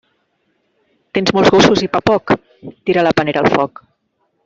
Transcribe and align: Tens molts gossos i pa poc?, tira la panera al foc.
Tens 1.19 1.35
molts 1.37 1.53
gossos 1.57 1.83
i 1.87 1.91
pa 1.97 2.01
poc?, 2.11 2.33
tira 2.91 3.05
la 3.11 3.17
panera 3.23 3.45
al 3.47 3.55
foc. 3.59 3.85